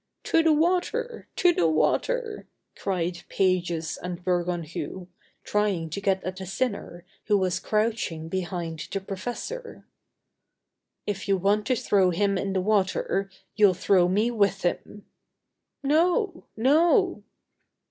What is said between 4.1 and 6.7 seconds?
Bergounhoux, trying to get at the